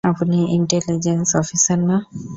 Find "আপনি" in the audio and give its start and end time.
0.11-0.37